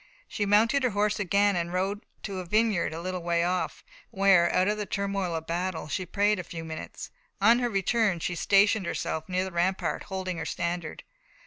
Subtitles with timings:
[0.27, 4.51] She mounted her horse again and rode to a vineyard a little way off, where,
[4.51, 7.11] out of the turmoil of battle, she prayed a few minutes.
[7.39, 11.03] On her return she stationed herself near the rampart, holding her standard.